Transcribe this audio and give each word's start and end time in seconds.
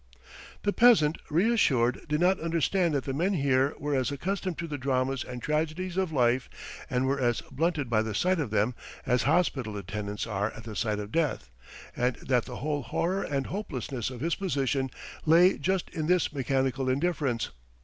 The 0.63 0.73
peasant, 0.73 1.19
reassured, 1.29 2.07
did 2.09 2.19
not 2.21 2.39
understand 2.39 2.95
that 2.95 3.03
the 3.03 3.13
men 3.13 3.35
here 3.35 3.75
were 3.77 3.93
as 3.93 4.09
accustomed 4.09 4.57
to 4.57 4.65
the 4.67 4.79
dramas 4.79 5.23
and 5.23 5.43
tragedies 5.43 5.95
of 5.95 6.11
life 6.11 6.49
and 6.89 7.05
were 7.05 7.19
as 7.19 7.41
blunted 7.51 7.87
by 7.87 8.01
the 8.01 8.15
sight 8.15 8.39
of 8.39 8.49
them 8.49 8.73
as 9.05 9.21
hospital 9.29 9.77
attendants 9.77 10.25
are 10.25 10.49
at 10.53 10.63
the 10.63 10.75
sight 10.75 10.97
of 10.97 11.11
death, 11.11 11.51
and 11.95 12.15
that 12.15 12.45
the 12.45 12.55
whole 12.55 12.81
horror 12.81 13.21
and 13.21 13.45
hopelessness 13.45 14.09
of 14.09 14.21
his 14.21 14.33
position 14.33 14.89
lay 15.27 15.55
just 15.59 15.87
in 15.91 16.07
this 16.07 16.33
mechanical 16.33 16.89
indifference. 16.89 17.51